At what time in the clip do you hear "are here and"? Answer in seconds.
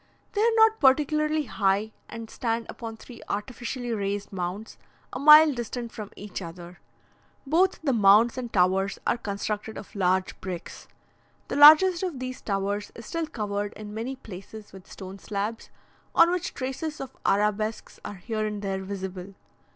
18.03-18.63